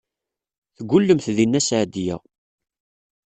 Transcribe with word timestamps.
Teggullemt 0.77 1.29
deg 1.37 1.45
Nna 1.47 1.61
Seɛdiya. 1.61 2.17